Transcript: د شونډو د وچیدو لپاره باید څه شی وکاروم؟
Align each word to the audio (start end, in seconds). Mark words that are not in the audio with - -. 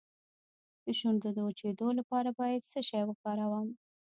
د 0.83 0.85
شونډو 0.99 1.29
د 1.33 1.39
وچیدو 1.47 1.87
لپاره 1.99 2.29
باید 2.39 2.67
څه 2.71 2.79
شی 2.89 3.01
وکاروم؟ 3.05 3.67